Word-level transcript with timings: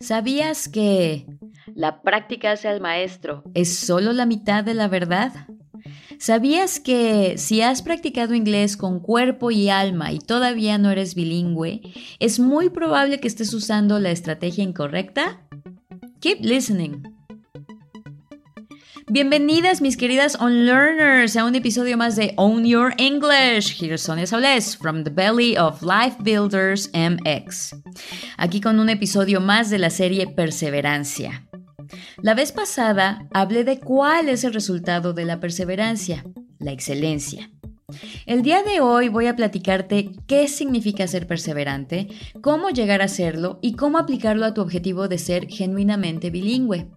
¿Sabías 0.00 0.68
que 0.68 1.26
la 1.74 2.02
práctica 2.02 2.52
hace 2.52 2.68
al 2.68 2.80
maestro 2.80 3.44
es 3.54 3.76
solo 3.76 4.12
la 4.12 4.26
mitad 4.26 4.62
de 4.64 4.74
la 4.74 4.88
verdad? 4.88 5.32
¿Sabías 6.18 6.80
que 6.80 7.36
si 7.38 7.60
has 7.60 7.82
practicado 7.82 8.34
inglés 8.34 8.76
con 8.76 9.00
cuerpo 9.00 9.50
y 9.50 9.68
alma 9.68 10.12
y 10.12 10.18
todavía 10.18 10.78
no 10.78 10.90
eres 10.90 11.14
bilingüe, 11.14 11.82
es 12.18 12.38
muy 12.38 12.70
probable 12.70 13.20
que 13.20 13.28
estés 13.28 13.52
usando 13.52 13.98
la 13.98 14.10
estrategia 14.10 14.64
incorrecta? 14.64 15.42
Keep 16.20 16.40
listening. 16.40 17.15
Bienvenidas 19.08 19.80
mis 19.80 19.96
queridas 19.96 20.36
Unlearners 20.40 21.36
a 21.36 21.44
un 21.44 21.54
episodio 21.54 21.96
más 21.96 22.16
de 22.16 22.34
Own 22.36 22.64
Your 22.64 22.92
English. 22.98 23.80
Here's 23.80 24.02
Sonia 24.02 24.26
Saules 24.26 24.76
from 24.76 25.04
the 25.04 25.10
belly 25.10 25.56
of 25.56 25.82
Life 25.82 26.16
Builders 26.20 26.90
MX. 26.92 27.74
Aquí 28.36 28.60
con 28.60 28.80
un 28.80 28.88
episodio 28.88 29.40
más 29.40 29.70
de 29.70 29.78
la 29.78 29.90
serie 29.90 30.26
Perseverancia. 30.26 31.46
La 32.22 32.34
vez 32.34 32.52
pasada 32.52 33.28
hablé 33.32 33.64
de 33.64 33.78
cuál 33.78 34.28
es 34.28 34.44
el 34.44 34.52
resultado 34.52 35.12
de 35.12 35.24
la 35.24 35.38
perseverancia, 35.40 36.24
la 36.58 36.72
excelencia. 36.72 37.50
El 38.26 38.42
día 38.42 38.64
de 38.64 38.80
hoy 38.80 39.08
voy 39.08 39.28
a 39.28 39.36
platicarte 39.36 40.10
qué 40.26 40.48
significa 40.48 41.06
ser 41.06 41.28
perseverante, 41.28 42.08
cómo 42.40 42.70
llegar 42.70 43.00
a 43.00 43.06
serlo 43.06 43.60
y 43.62 43.74
cómo 43.74 43.98
aplicarlo 43.98 44.44
a 44.44 44.52
tu 44.52 44.62
objetivo 44.62 45.06
de 45.06 45.16
ser 45.18 45.46
genuinamente 45.46 46.30
bilingüe. 46.30 46.88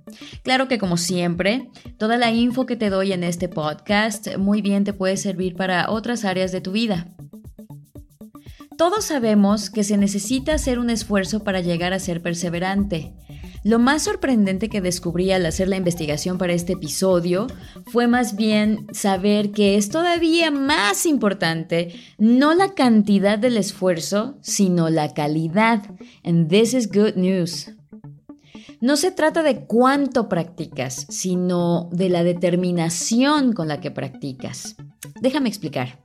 Claro 0.42 0.68
que 0.68 0.80
como 0.80 0.98
siempre, 0.98 1.70
toda 2.00 2.18
la 2.18 2.32
info 2.32 2.66
que 2.66 2.76
te 2.76 2.90
doy 2.90 3.12
en 3.12 3.24
este 3.24 3.48
podcast 3.48 4.38
muy 4.38 4.64
bien 4.64 4.84
te 4.84 4.94
puede 4.94 5.18
servir 5.18 5.56
para 5.56 5.92
otras 5.92 6.26
áreas 6.26 6.52
de 6.52 6.62
tu 6.62 6.72
vida. 6.72 7.08
Todos 8.76 9.06
sabemos 9.06 9.70
que 9.70 9.84
se 9.84 9.98
necesita 9.98 10.56
hacer 10.56 10.80
un 10.80 10.90
esfuerzo 10.90 11.44
para 11.44 11.62
llegar 11.62 11.94
a 11.94 12.00
ser 12.00 12.24
perseverante. 12.24 13.14
Lo 13.64 13.78
más 13.78 14.04
sorprendente 14.04 14.70
que 14.70 14.80
descubrí 14.82 15.32
al 15.32 15.46
hacer 15.46 15.68
la 15.68 15.76
investigación 15.76 16.38
para 16.38 16.54
este 16.54 16.74
episodio 16.74 17.48
fue 17.88 18.08
más 18.08 18.36
bien 18.36 18.88
saber 18.94 19.52
que 19.52 19.76
es 19.76 19.90
todavía 19.90 20.50
más 20.50 21.06
importante 21.06 21.94
no 22.18 22.54
la 22.54 22.74
cantidad 22.74 23.38
del 23.38 23.58
esfuerzo, 23.58 24.38
sino 24.42 24.90
la 24.90 25.14
calidad. 25.14 25.84
And 26.24 26.50
this 26.50 26.74
is 26.74 26.90
good 26.90 27.16
news. 27.16 27.74
No 28.80 28.96
se 28.96 29.12
trata 29.12 29.44
de 29.44 29.66
cuánto 29.66 30.30
practicas, 30.30 31.06
sino 31.10 31.90
de 31.92 32.08
la 32.08 32.24
determinación 32.24 33.52
con 33.52 33.68
la 33.68 33.82
que 33.82 33.92
practicas. 33.92 34.78
Déjame 35.22 35.50
explicar. 35.50 36.00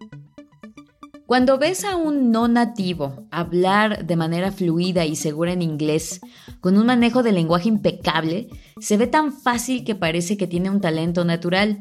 Cuando 1.26 1.56
ves 1.56 1.84
a 1.84 1.96
un 1.96 2.30
no 2.30 2.48
nativo 2.48 3.26
hablar 3.30 4.06
de 4.06 4.14
manera 4.14 4.52
fluida 4.52 5.06
y 5.06 5.16
segura 5.16 5.52
en 5.52 5.62
inglés, 5.62 6.20
con 6.60 6.76
un 6.76 6.84
manejo 6.84 7.22
de 7.22 7.32
lenguaje 7.32 7.70
impecable, 7.70 8.48
se 8.78 8.98
ve 8.98 9.06
tan 9.06 9.32
fácil 9.32 9.84
que 9.84 9.94
parece 9.94 10.36
que 10.36 10.46
tiene 10.46 10.68
un 10.68 10.82
talento 10.82 11.24
natural. 11.24 11.78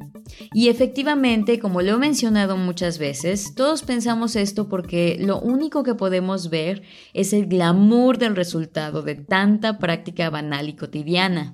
Y 0.53 0.69
efectivamente, 0.69 1.59
como 1.59 1.81
lo 1.81 1.95
he 1.95 1.97
mencionado 1.97 2.55
muchas 2.55 2.99
veces, 2.99 3.53
todos 3.53 3.83
pensamos 3.83 4.37
esto 4.37 4.69
porque 4.69 5.17
lo 5.19 5.41
único 5.41 5.83
que 5.83 5.95
podemos 5.95 6.49
ver 6.49 6.81
es 7.13 7.33
el 7.33 7.47
glamour 7.47 8.17
del 8.17 8.37
resultado 8.37 9.01
de 9.01 9.15
tanta 9.15 9.77
práctica 9.77 10.29
banal 10.29 10.69
y 10.69 10.77
cotidiana. 10.77 11.53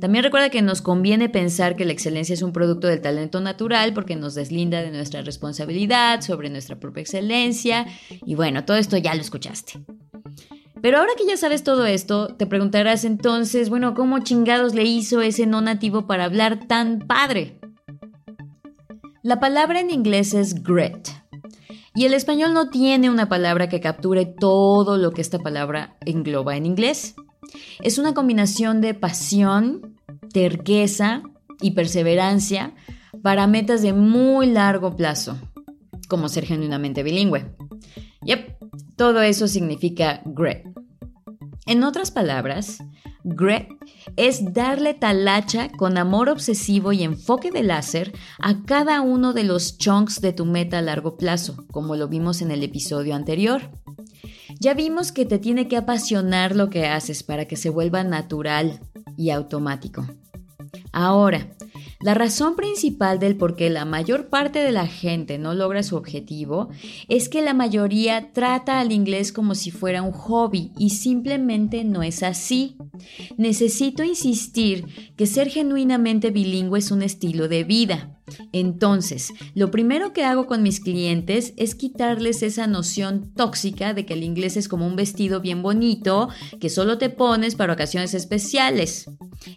También 0.00 0.24
recuerda 0.24 0.50
que 0.50 0.62
nos 0.62 0.82
conviene 0.82 1.28
pensar 1.28 1.76
que 1.76 1.84
la 1.84 1.92
excelencia 1.92 2.34
es 2.34 2.42
un 2.42 2.52
producto 2.52 2.86
del 2.86 3.00
talento 3.00 3.40
natural 3.40 3.92
porque 3.94 4.16
nos 4.16 4.34
deslinda 4.34 4.82
de 4.82 4.90
nuestra 4.90 5.22
responsabilidad 5.22 6.20
sobre 6.20 6.50
nuestra 6.50 6.78
propia 6.78 7.02
excelencia. 7.02 7.86
Y 8.24 8.34
bueno, 8.34 8.64
todo 8.64 8.76
esto 8.76 8.96
ya 8.96 9.14
lo 9.14 9.20
escuchaste. 9.20 9.80
Pero 10.80 10.98
ahora 10.98 11.12
que 11.16 11.26
ya 11.26 11.36
sabes 11.36 11.64
todo 11.64 11.86
esto, 11.86 12.28
te 12.36 12.46
preguntarás 12.46 13.04
entonces, 13.04 13.68
bueno, 13.68 13.94
¿cómo 13.94 14.20
chingados 14.20 14.74
le 14.74 14.84
hizo 14.84 15.20
ese 15.20 15.46
no 15.46 15.60
nativo 15.60 16.06
para 16.06 16.24
hablar 16.24 16.66
tan 16.66 17.00
padre? 17.00 17.58
La 19.22 19.40
palabra 19.40 19.80
en 19.80 19.90
inglés 19.90 20.34
es 20.34 20.62
grit. 20.62 21.08
Y 21.94 22.04
el 22.04 22.14
español 22.14 22.54
no 22.54 22.70
tiene 22.70 23.10
una 23.10 23.28
palabra 23.28 23.68
que 23.68 23.80
capture 23.80 24.24
todo 24.24 24.96
lo 24.96 25.10
que 25.10 25.20
esta 25.20 25.40
palabra 25.40 25.96
engloba 26.06 26.56
en 26.56 26.64
inglés. 26.64 27.16
Es 27.82 27.98
una 27.98 28.14
combinación 28.14 28.80
de 28.80 28.94
pasión, 28.94 29.96
terqueza 30.32 31.22
y 31.60 31.72
perseverancia 31.72 32.74
para 33.22 33.46
metas 33.46 33.82
de 33.82 33.92
muy 33.92 34.46
largo 34.46 34.96
plazo, 34.96 35.36
como 36.08 36.28
ser 36.28 36.44
genuinamente 36.44 37.02
bilingüe. 37.02 37.54
Yep, 38.24 38.58
todo 38.96 39.22
eso 39.22 39.48
significa 39.48 40.22
grit. 40.24 40.64
En 41.66 41.84
otras 41.84 42.10
palabras, 42.10 42.78
grit 43.24 43.68
es 44.16 44.54
darle 44.54 44.94
talacha 44.94 45.68
con 45.70 45.98
amor 45.98 46.28
obsesivo 46.28 46.92
y 46.92 47.02
enfoque 47.02 47.50
de 47.50 47.62
láser 47.62 48.12
a 48.38 48.62
cada 48.64 49.02
uno 49.02 49.32
de 49.32 49.44
los 49.44 49.76
chunks 49.76 50.20
de 50.20 50.32
tu 50.32 50.46
meta 50.46 50.78
a 50.78 50.82
largo 50.82 51.16
plazo, 51.16 51.66
como 51.70 51.94
lo 51.96 52.08
vimos 52.08 52.40
en 52.40 52.50
el 52.50 52.62
episodio 52.62 53.14
anterior. 53.14 53.70
Ya 54.60 54.74
vimos 54.74 55.12
que 55.12 55.24
te 55.24 55.38
tiene 55.38 55.68
que 55.68 55.76
apasionar 55.76 56.56
lo 56.56 56.70
que 56.70 56.86
haces 56.86 57.22
para 57.22 57.46
que 57.46 57.56
se 57.56 57.70
vuelva 57.70 58.04
natural 58.04 58.80
y 59.16 59.30
automático. 59.30 60.06
Ahora, 60.92 61.48
la 62.00 62.14
razón 62.14 62.54
principal 62.54 63.18
del 63.18 63.36
por 63.36 63.56
qué 63.56 63.70
la 63.70 63.84
mayor 63.84 64.28
parte 64.28 64.60
de 64.60 64.70
la 64.70 64.86
gente 64.86 65.36
no 65.36 65.52
logra 65.52 65.82
su 65.82 65.96
objetivo 65.96 66.68
es 67.08 67.28
que 67.28 67.42
la 67.42 67.54
mayoría 67.54 68.32
trata 68.32 68.78
al 68.78 68.92
inglés 68.92 69.32
como 69.32 69.56
si 69.56 69.72
fuera 69.72 70.02
un 70.02 70.12
hobby 70.12 70.72
y 70.78 70.90
simplemente 70.90 71.82
no 71.82 72.04
es 72.04 72.22
así. 72.22 72.76
Necesito 73.36 74.04
insistir 74.04 74.86
que 75.16 75.26
ser 75.26 75.48
genuinamente 75.48 76.30
bilingüe 76.30 76.78
es 76.78 76.92
un 76.92 77.02
estilo 77.02 77.48
de 77.48 77.64
vida. 77.64 78.17
Entonces, 78.52 79.32
lo 79.54 79.70
primero 79.70 80.12
que 80.12 80.24
hago 80.24 80.46
con 80.46 80.62
mis 80.62 80.80
clientes 80.80 81.54
es 81.56 81.74
quitarles 81.74 82.42
esa 82.42 82.66
noción 82.66 83.32
tóxica 83.34 83.94
de 83.94 84.06
que 84.06 84.14
el 84.14 84.22
inglés 84.22 84.56
es 84.56 84.68
como 84.68 84.86
un 84.86 84.96
vestido 84.96 85.40
bien 85.40 85.62
bonito 85.62 86.28
que 86.60 86.70
solo 86.70 86.98
te 86.98 87.10
pones 87.10 87.54
para 87.54 87.72
ocasiones 87.72 88.14
especiales. 88.14 89.10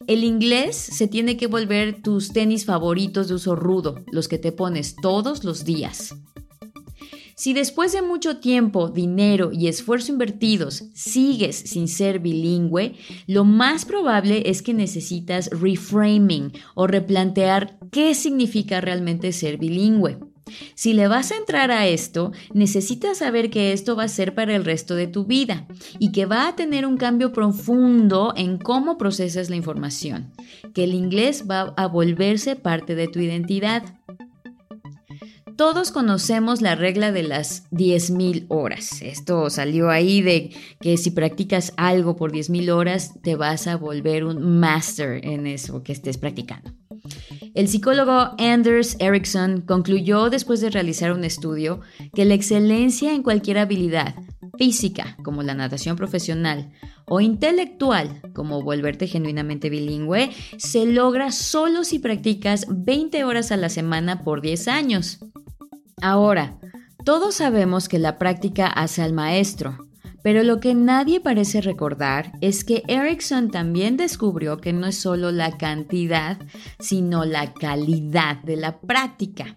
El 0.08 0.24
inglés 0.24 0.76
se 0.76 1.08
tiene 1.08 1.38
que 1.38 1.48
volver 1.48 2.02
tus 2.02 2.31
tenis 2.34 2.66
favoritos 2.66 3.28
de 3.28 3.36
uso 3.36 3.56
rudo, 3.56 3.96
los 4.12 4.28
que 4.28 4.38
te 4.38 4.52
pones 4.52 4.96
todos 5.02 5.44
los 5.44 5.66
días. 5.66 6.16
Si 7.41 7.53
después 7.53 7.91
de 7.91 8.03
mucho 8.03 8.38
tiempo, 8.38 8.90
dinero 8.90 9.50
y 9.52 9.68
esfuerzo 9.68 10.12
invertidos 10.12 10.84
sigues 10.94 11.56
sin 11.56 11.88
ser 11.88 12.19
bilingüe, 12.19 12.94
lo 13.25 13.46
más 13.46 13.84
probable 13.84 14.44
es 14.46 14.62
que 14.62 14.75
necesitas 14.75 15.50
reframing 15.50 16.51
o 16.75 16.85
replantear 16.85 17.80
qué 17.90 18.13
significa 18.13 18.80
realmente 18.80 19.31
ser 19.31 19.57
bilingüe. 19.57 20.19
Si 20.75 20.94
le 20.94 21.07
vas 21.07 21.31
a 21.31 21.38
entrar 21.38 21.72
a 21.72 21.88
esto, 21.88 22.31
necesitas 22.53 23.19
saber 23.19 23.50
que 23.50 23.74
esto 23.74 23.96
va 23.96 24.03
a 24.03 24.07
ser 24.07 24.35
para 24.35 24.56
el 24.56 24.66
resto 24.66 24.96
de 24.96 25.07
tu 25.07 25.25
vida 25.25 25.68
y 26.00 26.12
que 26.12 26.25
va 26.25 26.47
a 26.47 26.56
tener 26.56 26.85
un 26.85 26.97
cambio 26.97 27.31
profundo 27.31 28.34
en 28.35 28.57
cómo 28.57 28.97
procesas 28.97 29.50
la 29.50 29.56
información, 29.56 30.31
que 30.74 30.84
el 30.84 30.94
inglés 30.94 31.46
va 31.50 31.74
a 31.78 31.88
volverse 31.88 32.56
parte 32.56 32.96
de 32.96 33.07
tu 33.07 33.19
identidad. 33.19 33.84
Todos 35.57 35.91
conocemos 35.91 36.62
la 36.62 36.75
regla 36.75 37.12
de 37.12 37.23
las 37.23 37.69
10.000 37.72 38.45
horas. 38.50 39.01
Esto 39.01 39.50
salió 39.50 39.89
ahí 39.89 40.22
de 40.22 40.51
que 40.79 40.97
si 40.97 41.12
practicas 41.12 41.73
algo 41.78 42.16
por 42.16 42.31
10.000 42.31 42.72
horas 42.72 43.13
te 43.22 43.35
vas 43.35 43.67
a 43.67 43.78
volver 43.78 44.23
un 44.25 44.59
master 44.59 45.25
en 45.25 45.47
eso 45.47 45.84
que 45.84 45.94
estés 45.94 46.17
practicando. 46.17 46.72
El 47.53 47.67
psicólogo 47.67 48.35
Anders 48.38 48.95
Ericsson 49.00 49.62
concluyó 49.62 50.29
después 50.29 50.62
de 50.62 50.69
realizar 50.69 51.12
un 51.12 51.23
estudio 51.23 51.81
que 52.13 52.25
la 52.25 52.33
excelencia 52.33 53.13
en 53.13 53.23
cualquier 53.23 53.57
habilidad, 53.57 54.16
física 54.57 55.18
como 55.23 55.44
la 55.44 55.56
natación 55.56 55.95
profesional 55.95 56.72
o 57.06 57.19
intelectual 57.19 58.22
como 58.33 58.62
volverte 58.62 59.07
genuinamente 59.07 59.69
bilingüe, 59.69 60.30
se 60.57 60.86
logra 60.86 61.31
solo 61.31 61.83
si 61.83 62.00
practicas 62.00 62.65
20 62.69 63.24
horas 63.24 63.51
a 63.51 63.57
la 63.57 63.69
semana 63.69 64.24
por 64.24 64.42
10 64.42 64.68
años. 64.68 65.19
Ahora, 66.01 66.57
todos 67.06 67.36
sabemos 67.36 67.88
que 67.88 68.00
la 68.00 68.18
práctica 68.18 68.68
hace 68.68 69.01
al 69.01 69.13
maestro, 69.13 69.77
pero 70.24 70.44
lo 70.44 70.59
que 70.59 70.75
nadie 70.75 71.19
parece 71.19 71.62
recordar 71.62 72.31
es 72.42 72.63
que 72.63 72.83
Erickson 72.88 73.50
también 73.50 73.98
descubrió 73.98 74.57
que 74.57 74.74
no 74.74 74.88
es 74.88 74.98
solo 74.98 75.31
la 75.31 75.57
cantidad, 75.57 76.38
sino 76.80 77.25
la 77.25 77.53
calidad 77.53 78.38
de 78.44 78.56
la 78.56 78.80
práctica. 78.80 79.56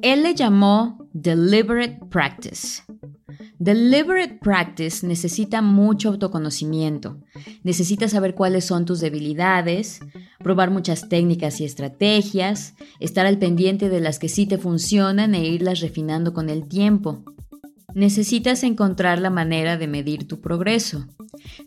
Él 0.00 0.22
le 0.22 0.34
llamó 0.34 1.08
deliberate 1.12 1.98
practice. 2.08 2.82
Deliberate 3.58 4.38
practice 4.40 5.04
necesita 5.06 5.62
mucho 5.62 6.10
autoconocimiento. 6.10 7.18
Necesitas 7.64 8.12
saber 8.12 8.34
cuáles 8.34 8.64
son 8.64 8.84
tus 8.84 9.00
debilidades, 9.00 10.00
probar 10.38 10.70
muchas 10.70 11.08
técnicas 11.08 11.60
y 11.60 11.64
estrategias, 11.64 12.74
estar 13.00 13.26
al 13.26 13.38
pendiente 13.38 13.88
de 13.88 14.00
las 14.00 14.18
que 14.18 14.28
sí 14.28 14.46
te 14.46 14.58
funcionan 14.58 15.34
e 15.34 15.46
irlas 15.46 15.80
refinando 15.80 16.32
con 16.32 16.50
el 16.50 16.68
tiempo. 16.68 17.24
necesitas 17.94 18.62
encontrar 18.62 19.18
la 19.18 19.30
manera 19.30 19.76
de 19.76 19.88
medir 19.88 20.28
tu 20.28 20.40
progreso. 20.40 21.06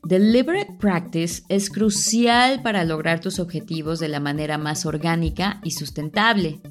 Deliberate 0.04 0.78
practice 0.80 1.44
es 1.50 1.70
crucial 1.70 2.62
para 2.62 2.86
lograr 2.86 3.20
tus 3.20 3.40
objetivos 3.40 4.00
de 4.00 4.08
la 4.08 4.20
manera 4.20 4.58
más 4.58 4.86
orgánica 4.86 5.60
y 5.64 5.72
sustentable. 5.72 6.62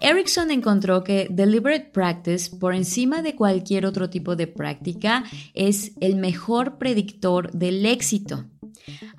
Erickson 0.00 0.50
encontró 0.50 1.02
que 1.02 1.26
deliberate 1.30 1.90
practice, 1.92 2.54
por 2.56 2.74
encima 2.74 3.22
de 3.22 3.34
cualquier 3.34 3.86
otro 3.86 4.10
tipo 4.10 4.36
de 4.36 4.46
práctica, 4.46 5.24
es 5.54 5.92
el 6.00 6.16
mejor 6.16 6.78
predictor 6.78 7.50
del 7.52 7.86
éxito. 7.86 8.44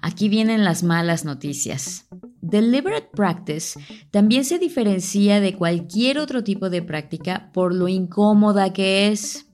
Aquí 0.01 0.29
vienen 0.29 0.63
las 0.63 0.83
malas 0.83 1.25
noticias. 1.25 2.07
Deliberate 2.41 3.09
practice 3.13 3.79
también 4.12 4.45
se 4.45 4.59
diferencia 4.59 5.41
de 5.41 5.56
cualquier 5.56 6.19
otro 6.19 6.44
tipo 6.44 6.69
de 6.69 6.81
práctica 6.81 7.50
por 7.51 7.74
lo 7.74 7.88
incómoda 7.88 8.71
que 8.71 9.07
es. 9.07 9.47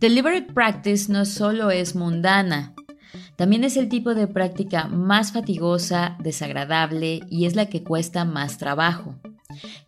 Deliberate 0.00 0.52
practice 0.52 1.12
no 1.12 1.24
solo 1.24 1.70
es 1.70 1.94
mundana, 1.94 2.74
también 3.36 3.64
es 3.64 3.76
el 3.76 3.88
tipo 3.88 4.14
de 4.14 4.26
práctica 4.26 4.86
más 4.86 5.32
fatigosa, 5.32 6.16
desagradable 6.20 7.20
y 7.30 7.46
es 7.46 7.56
la 7.56 7.66
que 7.66 7.82
cuesta 7.82 8.24
más 8.24 8.58
trabajo. 8.58 9.16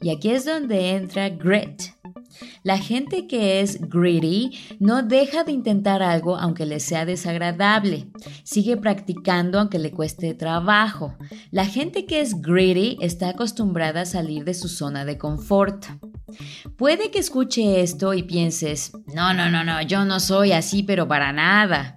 Y 0.01 0.11
aquí 0.11 0.31
es 0.31 0.45
donde 0.45 0.91
entra 0.91 1.29
grit. 1.31 1.83
La 2.63 2.79
gente 2.79 3.27
que 3.27 3.61
es 3.61 3.81
greedy 3.89 4.51
no 4.79 5.03
deja 5.03 5.45
de 5.45 5.53
intentar 5.53 6.03
algo 6.03 6.37
aunque 6.37 6.67
le 6.67 6.81
sea 6.81 7.07
desagradable. 7.07 8.09
Sigue 8.45 8.77
practicando 8.77 9.59
aunque 9.59 9.79
le 9.79 9.93
cueste 9.93 10.35
trabajo. 10.35 11.17
La 11.51 11.65
gente 11.65 12.07
que 12.07 12.21
es 12.21 12.41
greedy 12.41 12.99
está 13.01 13.31
acostumbrada 13.31 14.03
a 14.03 14.07
salir 14.07 14.45
de 14.45 14.55
su 14.55 14.69
zona 14.69 15.05
de 15.05 15.19
confort. 15.19 15.87
Puede 16.77 17.11
que 17.11 17.19
escuche 17.19 17.81
esto 17.81 18.13
y 18.13 18.23
pienses, 18.25 18.93
no, 19.15 19.33
no, 19.33 19.49
no, 19.49 19.65
no, 19.65 19.81
yo 19.83 20.05
no 20.05 20.21
soy 20.21 20.53
así, 20.53 20.83
pero 20.83 21.09
para 21.09 21.33
nada. 21.33 21.97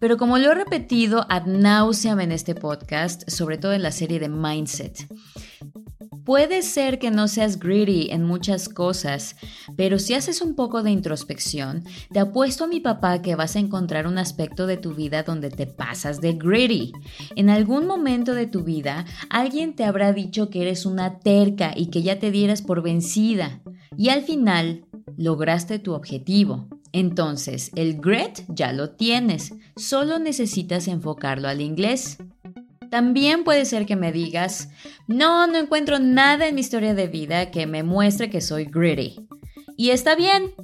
Pero 0.00 0.16
como 0.16 0.38
lo 0.38 0.52
he 0.52 0.54
repetido 0.54 1.26
ad 1.28 1.46
nauseam 1.46 2.20
en 2.20 2.32
este 2.32 2.54
podcast, 2.54 3.28
sobre 3.28 3.58
todo 3.58 3.72
en 3.72 3.82
la 3.82 3.90
serie 3.90 4.20
de 4.20 4.28
Mindset, 4.28 5.08
Puede 6.28 6.60
ser 6.60 6.98
que 6.98 7.10
no 7.10 7.26
seas 7.26 7.58
greedy 7.58 8.10
en 8.10 8.22
muchas 8.22 8.68
cosas, 8.68 9.34
pero 9.76 9.98
si 9.98 10.12
haces 10.12 10.42
un 10.42 10.54
poco 10.54 10.82
de 10.82 10.90
introspección, 10.90 11.84
te 12.12 12.18
apuesto 12.18 12.64
a 12.64 12.66
mi 12.66 12.80
papá 12.80 13.22
que 13.22 13.34
vas 13.34 13.56
a 13.56 13.60
encontrar 13.60 14.06
un 14.06 14.18
aspecto 14.18 14.66
de 14.66 14.76
tu 14.76 14.92
vida 14.92 15.22
donde 15.22 15.48
te 15.48 15.66
pasas 15.66 16.20
de 16.20 16.34
greedy. 16.34 16.92
En 17.34 17.48
algún 17.48 17.86
momento 17.86 18.34
de 18.34 18.46
tu 18.46 18.62
vida, 18.62 19.06
alguien 19.30 19.74
te 19.74 19.84
habrá 19.84 20.12
dicho 20.12 20.50
que 20.50 20.60
eres 20.60 20.84
una 20.84 21.18
terca 21.18 21.72
y 21.74 21.86
que 21.86 22.02
ya 22.02 22.18
te 22.18 22.30
dieras 22.30 22.60
por 22.60 22.82
vencida, 22.82 23.62
y 23.96 24.10
al 24.10 24.20
final 24.20 24.84
lograste 25.16 25.78
tu 25.78 25.94
objetivo. 25.94 26.68
Entonces, 26.92 27.70
el 27.74 28.02
grit 28.02 28.40
ya 28.48 28.74
lo 28.74 28.90
tienes, 28.90 29.54
solo 29.76 30.18
necesitas 30.18 30.88
enfocarlo 30.88 31.48
al 31.48 31.62
inglés. 31.62 32.18
También 32.90 33.44
puede 33.44 33.64
ser 33.64 33.86
que 33.86 33.96
me 33.96 34.12
digas, 34.12 34.70
no, 35.06 35.46
no 35.46 35.58
encuentro 35.58 35.98
nada 35.98 36.46
en 36.46 36.54
mi 36.54 36.60
historia 36.60 36.94
de 36.94 37.06
vida 37.06 37.50
que 37.50 37.66
me 37.66 37.82
muestre 37.82 38.30
que 38.30 38.40
soy 38.40 38.64
gritty. 38.64 39.28
Y 39.76 39.90
está 39.90 40.14
bien. 40.14 40.54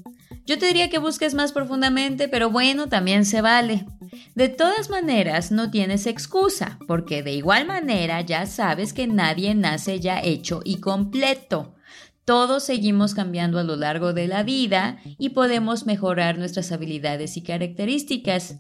Yo 0.47 0.59
te 0.59 0.67
diría 0.67 0.91
que 0.91 0.99
busques 0.99 1.35
más 1.35 1.53
profundamente, 1.53 2.29
pero 2.29 2.51
bueno, 2.51 2.89
también 2.89 3.25
se 3.25 3.41
vale. 3.41 3.87
De 4.35 4.49
todas 4.49 4.91
maneras, 4.91 5.51
no 5.53 5.71
tienes 5.71 6.07
excusa, 6.07 6.79
porque 6.87 7.23
de 7.23 7.33
igual 7.33 7.67
manera 7.67 8.21
ya 8.21 8.45
sabes 8.47 8.93
que 8.93 9.07
nadie 9.07 9.55
nace 9.55 10.01
ya 10.01 10.21
hecho 10.21 10.61
y 10.65 10.81
completo. 10.81 11.75
Todos 12.25 12.65
seguimos 12.65 13.15
cambiando 13.15 13.59
a 13.59 13.65
lo 13.65 13.77
largo 13.77 14.13
de 14.13 14.29
la 14.29 14.43
vida 14.43 14.99
y 15.19 15.31
podemos 15.31 15.87
mejorar 15.87 16.39
nuestras 16.39 16.73
habilidades 16.73 17.37
y 17.37 17.43
características. 17.43 18.57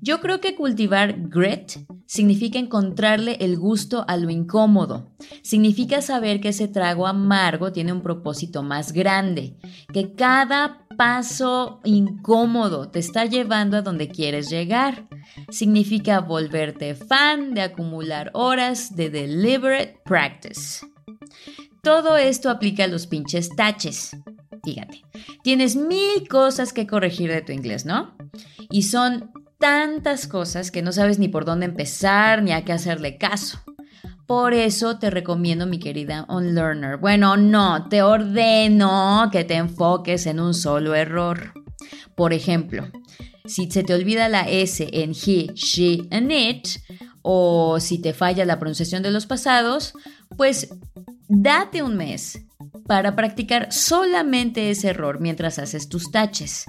Yo 0.00 0.20
creo 0.20 0.40
que 0.40 0.54
cultivar 0.54 1.28
grit 1.28 1.72
significa 2.06 2.58
encontrarle 2.58 3.36
el 3.40 3.56
gusto 3.56 4.04
a 4.08 4.16
lo 4.16 4.30
incómodo. 4.30 5.12
Significa 5.42 6.02
saber 6.02 6.40
que 6.40 6.48
ese 6.50 6.68
trago 6.68 7.06
amargo 7.06 7.72
tiene 7.72 7.92
un 7.92 8.02
propósito 8.02 8.62
más 8.62 8.92
grande, 8.92 9.56
que 9.92 10.14
cada 10.14 10.86
paso 10.96 11.80
incómodo 11.84 12.90
te 12.90 12.98
está 12.98 13.24
llevando 13.24 13.76
a 13.76 13.82
donde 13.82 14.08
quieres 14.08 14.48
llegar. 14.48 15.08
Significa 15.50 16.20
volverte 16.20 16.94
fan 16.94 17.54
de 17.54 17.62
acumular 17.62 18.30
horas 18.34 18.94
de 18.94 19.10
deliberate 19.10 20.00
practice. 20.04 20.86
Todo 21.82 22.16
esto 22.16 22.48
aplica 22.48 22.84
a 22.84 22.88
los 22.88 23.06
pinches 23.06 23.50
taches. 23.50 24.16
Fíjate, 24.64 25.02
tienes 25.42 25.76
mil 25.76 26.26
cosas 26.28 26.72
que 26.72 26.86
corregir 26.86 27.30
de 27.30 27.42
tu 27.42 27.52
inglés, 27.52 27.84
¿no? 27.84 28.16
Y 28.70 28.82
son 28.82 29.30
tantas 29.58 30.26
cosas 30.26 30.70
que 30.70 30.82
no 30.82 30.92
sabes 30.92 31.18
ni 31.18 31.28
por 31.28 31.44
dónde 31.44 31.66
empezar 31.66 32.42
ni 32.42 32.52
a 32.52 32.64
qué 32.64 32.72
hacerle 32.72 33.18
caso. 33.18 33.58
Por 34.26 34.54
eso 34.54 34.98
te 34.98 35.10
recomiendo, 35.10 35.66
mi 35.66 35.78
querida 35.78 36.24
Unlearner. 36.28 36.96
Bueno, 36.96 37.36
no, 37.36 37.88
te 37.88 38.02
ordeno 38.02 39.28
que 39.30 39.44
te 39.44 39.54
enfoques 39.54 40.26
en 40.26 40.40
un 40.40 40.54
solo 40.54 40.94
error. 40.94 41.52
Por 42.14 42.32
ejemplo, 42.32 42.90
si 43.44 43.70
se 43.70 43.82
te 43.82 43.92
olvida 43.92 44.30
la 44.30 44.48
S 44.48 44.86
en 44.90 45.10
he, 45.10 45.52
she 45.54 46.08
and 46.10 46.32
it, 46.32 46.68
o 47.20 47.78
si 47.80 48.00
te 48.00 48.14
falla 48.14 48.46
la 48.46 48.58
pronunciación 48.58 49.02
de 49.02 49.10
los 49.10 49.26
pasados, 49.26 49.92
pues 50.36 50.68
date 51.28 51.82
un 51.82 51.96
mes 51.96 52.46
para 52.86 53.14
practicar 53.14 53.72
solamente 53.72 54.70
ese 54.70 54.88
error 54.88 55.20
mientras 55.20 55.58
haces 55.58 55.88
tus 55.88 56.10
taches. 56.10 56.64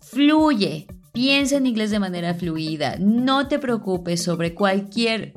Fluye, 0.00 0.86
Piensa 1.18 1.56
en 1.56 1.66
inglés 1.66 1.90
de 1.90 1.98
manera 1.98 2.32
fluida. 2.32 2.94
No 3.00 3.48
te 3.48 3.58
preocupes 3.58 4.22
sobre 4.22 4.54
cualquier 4.54 5.34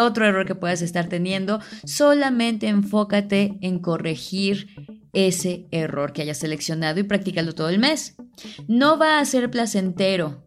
otro 0.00 0.24
error 0.24 0.46
que 0.46 0.54
puedas 0.54 0.82
estar 0.82 1.08
teniendo. 1.08 1.58
Solamente 1.84 2.68
enfócate 2.68 3.58
en 3.60 3.80
corregir 3.80 4.68
ese 5.12 5.66
error 5.72 6.12
que 6.12 6.22
hayas 6.22 6.38
seleccionado 6.38 7.00
y 7.00 7.02
practícalo 7.02 7.56
todo 7.56 7.70
el 7.70 7.80
mes. 7.80 8.14
No 8.68 8.98
va 9.00 9.18
a 9.18 9.24
ser 9.24 9.50
placentero, 9.50 10.44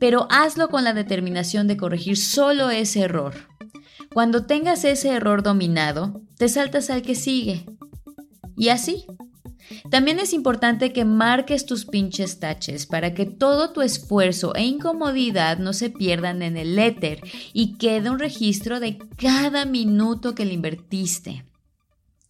pero 0.00 0.26
hazlo 0.30 0.70
con 0.70 0.82
la 0.82 0.94
determinación 0.94 1.66
de 1.66 1.76
corregir 1.76 2.16
solo 2.16 2.70
ese 2.70 3.00
error. 3.00 3.34
Cuando 4.14 4.46
tengas 4.46 4.86
ese 4.86 5.10
error 5.10 5.42
dominado, 5.42 6.22
te 6.38 6.48
saltas 6.48 6.88
al 6.88 7.02
que 7.02 7.16
sigue. 7.16 7.66
Y 8.56 8.70
así, 8.70 9.04
también 9.90 10.18
es 10.18 10.32
importante 10.32 10.92
que 10.92 11.04
marques 11.04 11.66
tus 11.66 11.86
pinches 11.86 12.38
taches 12.38 12.86
para 12.86 13.14
que 13.14 13.26
todo 13.26 13.72
tu 13.72 13.82
esfuerzo 13.82 14.54
e 14.54 14.64
incomodidad 14.64 15.58
no 15.58 15.72
se 15.72 15.90
pierdan 15.90 16.42
en 16.42 16.56
el 16.56 16.78
éter 16.78 17.20
y 17.52 17.76
quede 17.78 18.10
un 18.10 18.18
registro 18.18 18.80
de 18.80 18.98
cada 19.16 19.64
minuto 19.64 20.34
que 20.34 20.44
le 20.44 20.54
invertiste. 20.54 21.44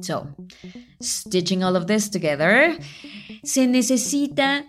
So, 0.01 0.35
stitching 1.01 1.63
all 1.63 1.77
of 1.77 1.87
this 1.87 2.11
together, 2.11 2.79
se 3.45 3.67
necesita 3.67 4.67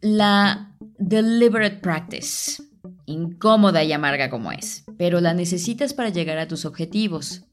la 0.00 0.74
deliberate 0.98 1.76
practice 1.76 2.62
incómoda 3.06 3.84
y 3.84 3.92
amarga 3.92 4.30
como 4.30 4.52
es, 4.52 4.84
pero 4.96 5.20
la 5.20 5.34
necesitas 5.34 5.94
para 5.94 6.10
llegar 6.10 6.38
a 6.38 6.48
tus 6.48 6.64
objetivos. 6.64 7.44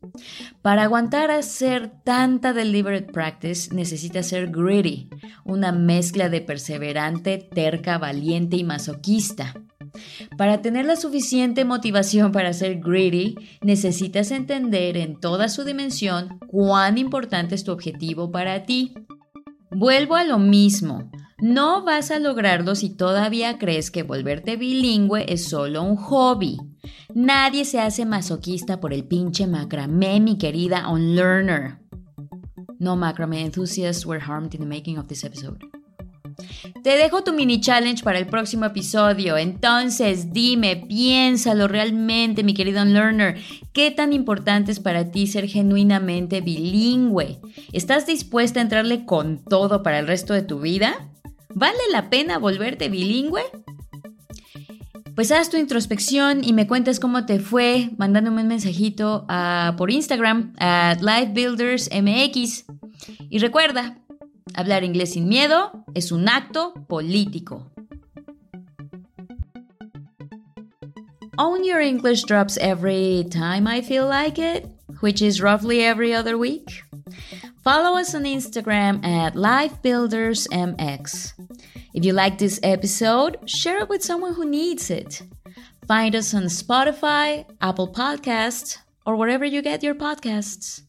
Para 0.62 0.84
aguantar 0.84 1.32
hacer 1.32 1.92
tanta 2.04 2.54
deliberate 2.54 3.12
practice 3.12 3.74
necesitas 3.74 4.28
ser 4.28 4.52
gritty, 4.52 5.10
una 5.44 5.72
mezcla 5.72 6.30
de 6.30 6.42
perseverante, 6.42 7.38
terca, 7.38 7.98
valiente 7.98 8.58
y 8.58 8.64
masoquista. 8.64 9.54
Para 10.38 10.62
tener 10.62 10.86
la 10.86 10.96
suficiente 10.96 11.66
motivación 11.66 12.32
para 12.32 12.54
ser 12.54 12.80
gritty, 12.80 13.36
necesitas 13.62 14.32
entender 14.32 14.98
en 14.98 15.20
toda 15.20 15.50
su 15.50 15.64
dimensión 15.64 16.40
cuán 16.48 16.98
importante 16.98 17.56
es 17.56 17.64
tu 17.64 17.72
objetivo 17.72 18.32
para 18.32 18.64
ti. 18.64 18.94
Vuelvo 19.72 20.16
a 20.16 20.24
lo 20.24 20.38
mismo. 20.38 21.12
No 21.40 21.84
vas 21.84 22.12
a 22.12 22.20
lograrlo 22.20 22.76
si 22.76 22.90
todavía 22.90 23.58
crees 23.58 23.90
que 23.90 24.04
volverte 24.04 24.58
bilingüe 24.58 25.26
es 25.28 25.50
solo 25.50 25.82
un 25.82 25.96
hobby. 25.96 26.58
Nadie 27.16 27.66
se 27.66 27.80
hace 27.80 28.06
masoquista 28.06 28.80
por 28.80 28.94
el 28.94 29.04
pinche 29.04 29.48
macramé, 29.48 30.20
mi 30.20 30.38
querida 30.38 30.90
unlearner. 30.90 31.78
No 32.80 32.96
macramé 32.96 33.42
enthusiasts 33.42 34.06
were 34.06 34.20
harmed 34.20 34.54
in 34.54 34.62
the 34.62 34.66
making 34.66 34.98
of 34.98 35.08
this 35.08 35.24
episode. 35.24 35.60
Te 36.84 36.98
dejo 36.98 37.24
tu 37.24 37.34
mini 37.34 37.60
challenge 37.62 38.04
para 38.04 38.18
el 38.18 38.28
próximo 38.28 38.66
episodio. 38.66 39.38
Entonces, 39.38 40.34
dime, 40.34 40.78
piénsalo 40.88 41.68
realmente, 41.68 42.44
mi 42.44 42.54
querido 42.54 42.82
unlearner. 42.82 43.38
¿Qué 43.74 43.92
tan 43.92 44.14
importante 44.14 44.72
es 44.72 44.80
para 44.80 45.12
ti 45.12 45.28
ser 45.28 45.48
genuinamente 45.48 46.42
bilingüe? 46.42 47.40
¿Estás 47.72 48.08
dispuesta 48.08 48.60
a 48.60 48.64
entrarle 48.64 49.06
con 49.06 49.44
todo 49.44 49.84
para 49.84 50.00
el 50.00 50.08
resto 50.08 50.34
de 50.34 50.42
tu 50.42 50.60
vida? 50.60 51.10
¿Vale 51.54 51.80
la 51.92 52.10
pena 52.10 52.40
volverte 52.40 52.90
bilingüe? 52.90 53.44
Pues 55.22 55.32
haz 55.32 55.52
tu 55.52 55.58
introspección 55.58 56.44
y 56.44 56.52
me 56.52 56.66
cuentas 56.66 57.00
cómo 57.00 57.28
te 57.28 57.38
fue 57.38 57.92
mandándome 58.00 58.42
un 58.42 58.48
mensajito 58.48 59.28
por 59.78 59.92
Instagram 59.92 60.56
a 60.58 60.98
LiveBuildersMX. 61.00 62.66
Y 63.30 63.38
recuerda, 63.38 64.00
Hablar 64.56 64.84
inglés 64.84 65.14
sin 65.14 65.30
miedo 65.30 65.86
es 65.94 66.12
un 66.12 66.28
acto 66.28 66.74
político. 66.88 67.72
Own 71.38 71.64
Your 71.64 71.82
English 71.82 72.24
drops 72.24 72.58
every 72.58 73.24
time 73.30 73.68
I 73.68 73.84
feel 73.84 74.08
like 74.08 74.40
it, 74.40 74.66
which 75.02 75.22
is 75.22 75.40
roughly 75.40 75.82
every 75.84 76.16
other 76.16 76.36
week. 76.36 76.84
Follow 77.64 77.96
us 77.96 78.16
on 78.16 78.24
Instagram 78.24 79.06
at 79.06 79.36
LifeBuildersMX. 79.36 81.34
If 81.94 82.06
you 82.06 82.14
like 82.14 82.38
this 82.38 82.60
episode, 82.64 83.38
share 83.50 83.80
it 83.80 83.90
with 83.90 84.04
someone 84.04 84.34
who 84.34 84.46
needs 84.46 84.90
it. 84.90 85.22
Find 85.88 86.16
us 86.16 86.34
on 86.34 86.44
Spotify, 86.44 87.46
Apple 87.60 87.92
Podcasts, 87.92 88.78
or 89.06 89.16
wherever 89.16 89.44
you 89.44 89.62
get 89.62 89.84
your 89.84 89.96
podcasts. 89.96 90.84